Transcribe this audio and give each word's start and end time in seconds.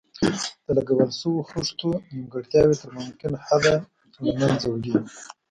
د 0.65 0.67
لګول 0.77 1.09
شویو 1.19 1.47
خښتو 1.49 1.89
نیمګړتیاوې 2.13 2.75
تر 2.81 2.89
ممکن 2.97 3.31
حده 3.47 3.73
له 4.25 4.31
منځه 4.39 4.67
وړي. 4.69 4.93